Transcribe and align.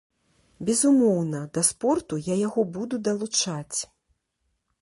Безумоўна, 0.69 1.41
да 1.57 1.61
спорту 1.69 2.21
я 2.33 2.39
яго 2.47 2.61
буду 2.79 2.95
далучаць. 3.09 3.79